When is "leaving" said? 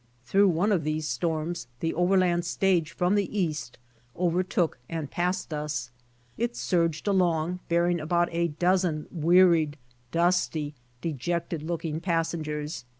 2.99-3.13